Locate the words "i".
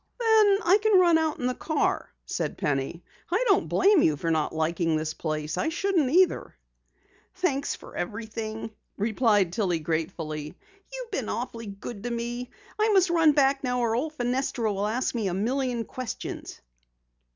0.63-0.79, 3.29-3.45, 5.59-5.69, 12.79-12.89